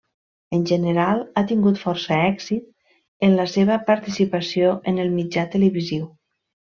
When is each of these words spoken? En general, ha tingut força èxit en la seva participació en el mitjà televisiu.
En 0.57 0.61
general, 0.69 1.19
ha 1.35 1.43
tingut 1.51 1.81
força 1.81 2.15
èxit 2.29 3.23
en 3.29 3.35
la 3.43 3.47
seva 3.53 3.77
participació 3.93 4.71
en 4.93 4.99
el 5.05 5.13
mitjà 5.19 5.45
televisiu. 5.57 6.09